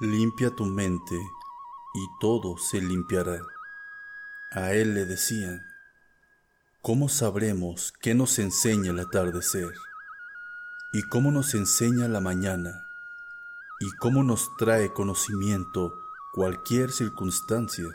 [0.00, 3.40] Limpia tu mente y todo se limpiará.
[4.50, 5.64] A él le decían,
[6.82, 9.72] ¿cómo sabremos qué nos enseña el atardecer?
[10.92, 12.88] ¿Y cómo nos enseña la mañana?
[13.78, 15.94] ¿Y cómo nos trae conocimiento
[16.32, 17.86] cualquier circunstancia?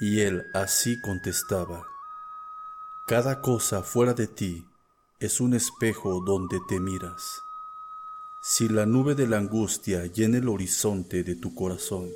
[0.00, 1.86] Y él así contestaba,
[3.06, 4.66] Cada cosa fuera de ti
[5.20, 7.40] es un espejo donde te miras.
[8.42, 12.08] Si la nube de la angustia llena el horizonte de tu corazón,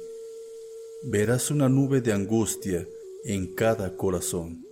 [1.04, 2.88] verás una nube de angustia
[3.24, 4.64] en cada corazón.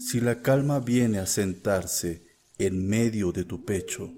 [0.00, 2.22] Si la calma viene a sentarse
[2.58, 4.12] en medio de tu pecho,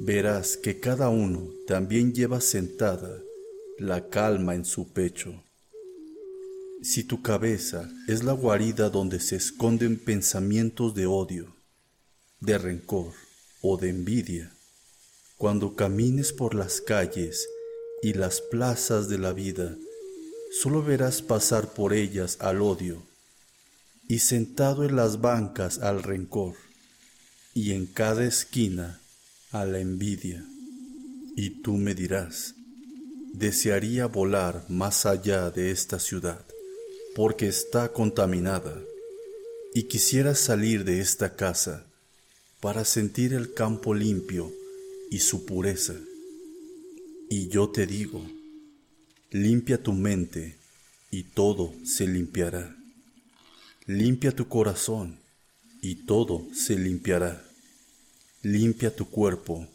[0.00, 3.22] verás que cada uno también lleva sentada
[3.78, 5.44] la calma en su pecho.
[6.82, 11.54] Si tu cabeza es la guarida donde se esconden pensamientos de odio,
[12.40, 13.12] de rencor
[13.60, 14.52] o de envidia,
[15.42, 17.48] cuando camines por las calles
[18.00, 19.76] y las plazas de la vida,
[20.52, 23.02] solo verás pasar por ellas al odio,
[24.06, 26.54] y sentado en las bancas al rencor,
[27.54, 29.00] y en cada esquina
[29.50, 30.44] a la envidia.
[31.34, 32.54] Y tú me dirás,
[33.32, 36.46] desearía volar más allá de esta ciudad,
[37.16, 38.80] porque está contaminada,
[39.74, 41.84] y quisiera salir de esta casa
[42.60, 44.52] para sentir el campo limpio
[45.12, 45.94] y su pureza.
[47.28, 48.26] Y yo te digo,
[49.30, 50.56] limpia tu mente
[51.10, 52.74] y todo se limpiará.
[53.84, 55.18] Limpia tu corazón
[55.82, 57.44] y todo se limpiará.
[58.40, 59.68] Limpia tu cuerpo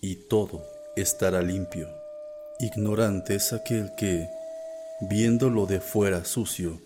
[0.00, 0.64] y todo
[0.94, 1.88] estará limpio.
[2.60, 4.28] Ignorante es aquel que,
[5.00, 6.80] viéndolo de fuera sucio,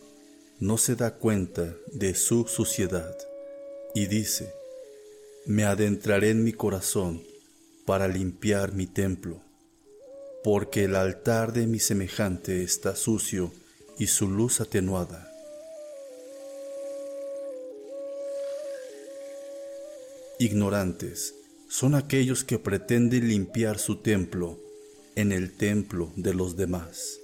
[0.59, 3.15] no se da cuenta de su suciedad
[3.95, 4.55] y dice,
[5.45, 7.29] me adentraré en mi corazón
[7.91, 9.43] para limpiar mi templo,
[10.45, 13.53] porque el altar de mi semejante está sucio
[13.99, 15.29] y su luz atenuada.
[20.39, 21.35] Ignorantes
[21.69, 24.57] son aquellos que pretenden limpiar su templo
[25.17, 27.19] en el templo de los demás,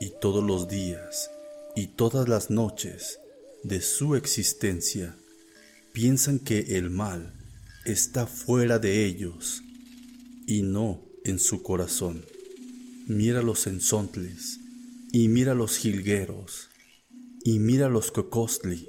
[0.00, 1.30] y todos los días
[1.76, 3.18] y todas las noches
[3.62, 5.14] de su existencia
[5.92, 7.34] piensan que el mal
[7.84, 9.60] está fuera de ellos
[10.46, 12.24] y no en su corazón.
[13.06, 14.60] Mira los ensontles,
[15.12, 16.68] y mira los jilgueros,
[17.44, 18.88] y mira los cocostli.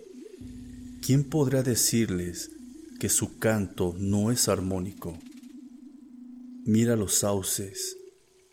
[1.02, 2.52] ¿Quién podrá decirles
[3.00, 5.20] que su canto no es armónico?
[6.66, 7.98] Mira los sauces,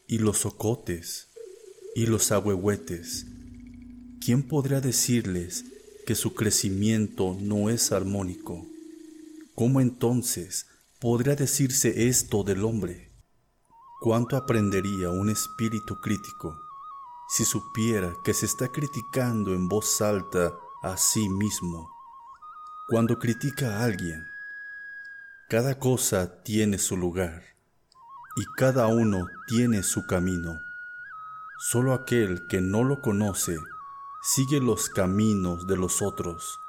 [0.07, 1.29] y los socotes,
[1.95, 3.27] y los ahuehuetes.
[4.21, 5.65] ¿Quién podrá decirles
[6.07, 8.67] que su crecimiento no es armónico?
[9.55, 10.67] ¿Cómo entonces
[11.03, 13.13] podría decirse esto del hombre?
[14.01, 16.57] ¿Cuánto aprendería un espíritu crítico
[17.29, 21.91] si supiera que se está criticando en voz alta a sí mismo?
[22.89, 24.25] Cuando critica a alguien,
[25.49, 27.43] cada cosa tiene su lugar
[28.37, 30.57] y cada uno tiene su camino.
[31.59, 33.59] Solo aquel que no lo conoce
[34.23, 36.61] sigue los caminos de los otros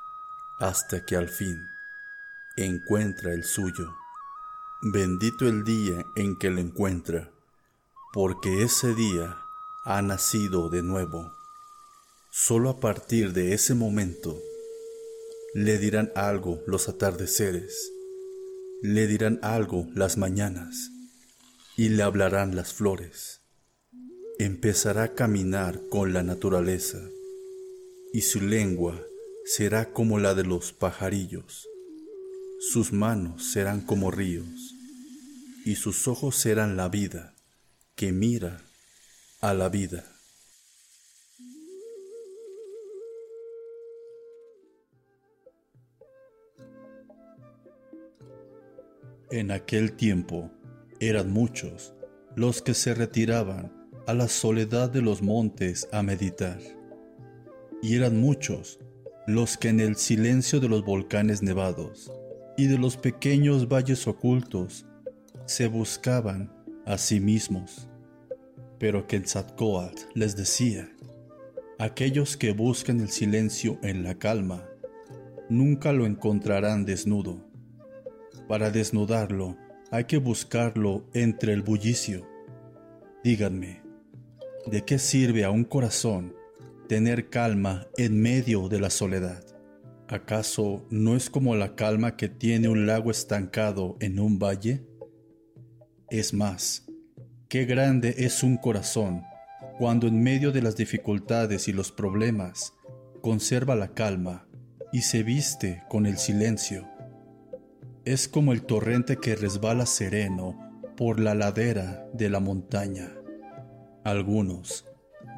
[0.60, 1.70] hasta que al fin
[2.58, 3.94] encuentra el suyo.
[4.86, 7.32] Bendito el día en que lo encuentra,
[8.12, 9.38] porque ese día
[9.86, 11.32] ha nacido de nuevo.
[12.30, 14.38] Solo a partir de ese momento
[15.54, 17.94] le dirán algo los atardeceres,
[18.82, 20.90] le dirán algo las mañanas
[21.78, 23.40] y le hablarán las flores.
[24.38, 27.00] Empezará a caminar con la naturaleza
[28.12, 29.02] y su lengua
[29.46, 31.70] será como la de los pajarillos.
[32.74, 34.74] Sus manos serán como ríos
[35.64, 37.36] y sus ojos serán la vida
[37.94, 38.64] que mira
[39.42, 40.04] a la vida.
[49.30, 50.50] En aquel tiempo
[51.00, 51.94] eran muchos
[52.36, 53.72] los que se retiraban
[54.08, 56.60] a la soledad de los montes a meditar,
[57.84, 58.80] y eran muchos
[59.28, 62.12] los que en el silencio de los volcanes nevados
[62.58, 64.86] y de los pequeños valles ocultos
[65.46, 66.52] se buscaban
[66.86, 67.90] a sí mismos.
[68.80, 70.90] Pero Quetzalcoatl les decía,
[71.80, 74.66] aquellos que buscan el silencio en la calma,
[75.50, 77.44] nunca lo encontrarán desnudo.
[78.48, 79.58] Para desnudarlo
[79.92, 82.28] hay que buscarlo entre el bullicio.
[83.24, 83.82] Díganme,
[84.66, 86.36] ¿de qué sirve a un corazón
[86.88, 89.53] tener calma en medio de la soledad?
[90.14, 94.86] ¿Acaso no es como la calma que tiene un lago estancado en un valle?
[96.12, 96.86] Es más,
[97.50, 99.24] Qué grande es un corazón
[99.80, 102.74] cuando en medio de las dificultades y los problemas
[103.22, 104.48] conserva la calma
[104.92, 106.88] y se viste con el silencio.
[108.06, 110.60] Es como el torrente que resbala sereno
[110.96, 113.12] por la ladera de la montaña.
[114.04, 114.86] Algunos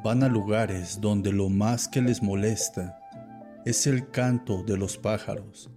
[0.04, 2.98] van a lugares donde lo más que les molesta
[3.66, 5.70] es el canto de los pájaros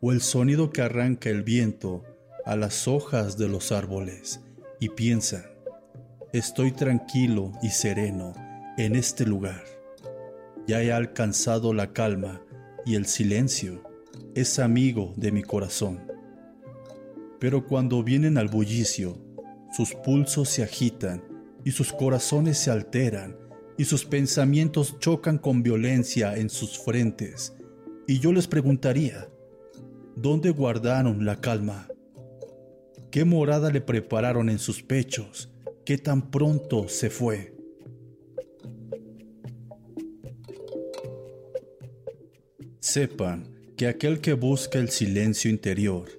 [0.00, 2.02] o el sonido que arranca el viento
[2.44, 4.40] a las hojas de los árboles
[4.80, 5.44] y piensan,
[6.32, 8.34] Estoy tranquilo y sereno
[8.76, 9.62] en este lugar.
[10.66, 12.42] Ya he alcanzado la calma
[12.84, 13.82] y el silencio
[14.34, 16.12] es amigo de mi corazón.
[17.38, 19.16] Pero cuando vienen al bullicio,
[19.72, 21.22] sus pulsos se agitan
[21.64, 23.36] y sus corazones se alteran
[23.78, 27.54] y sus pensamientos chocan con violencia en sus frentes.
[28.06, 29.30] Y yo les preguntaría,
[30.16, 31.88] ¿dónde guardaron la calma?
[33.10, 35.48] ¿Qué morada le prepararon en sus pechos?
[35.88, 37.54] que tan pronto se fue.
[42.78, 46.10] Sepan que aquel que busca el silencio interior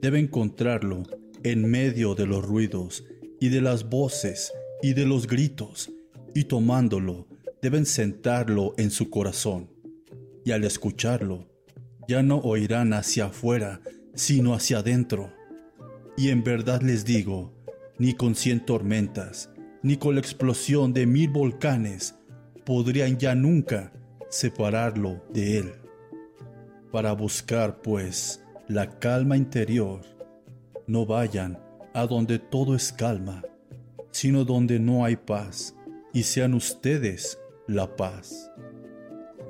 [0.00, 1.02] debe encontrarlo
[1.42, 3.04] en medio de los ruidos
[3.40, 4.50] y de las voces
[4.80, 5.92] y de los gritos,
[6.34, 7.26] y tomándolo
[7.62, 9.70] deben sentarlo en su corazón,
[10.44, 11.48] y al escucharlo
[12.06, 13.80] ya no oirán hacia afuera,
[14.14, 15.32] sino hacia adentro.
[16.16, 17.52] Y en verdad les digo
[17.98, 19.50] ni con cien tormentas,
[19.82, 22.14] ni con la explosión de mil volcanes
[22.64, 23.92] podrían ya nunca
[24.28, 25.72] separarlo de él.
[26.90, 30.00] Para buscar, pues, la calma interior,
[30.86, 31.58] no vayan
[31.92, 33.42] a donde todo es calma,
[34.10, 35.74] sino donde no hay paz,
[36.14, 38.50] y sean ustedes la paz.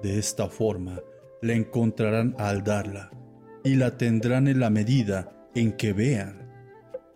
[0.03, 1.01] De esta forma
[1.43, 3.13] la encontrarán al darla,
[3.63, 6.51] y la tendrán en la medida en que vean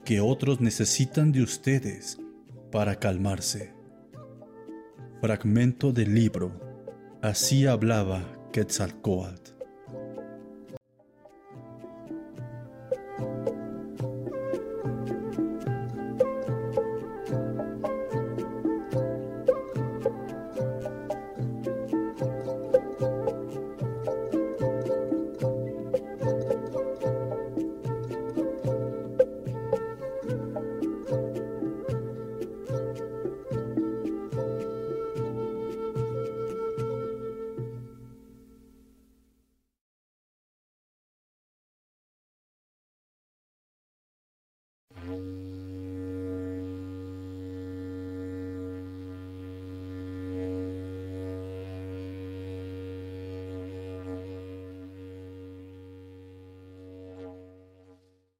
[0.04, 2.18] que otros necesitan de ustedes
[2.70, 3.74] para calmarse.
[5.20, 6.68] Fragmento del libro
[7.20, 8.22] Así hablaba
[8.52, 9.57] Quetzalcoatl.
[45.08, 45.47] Bye.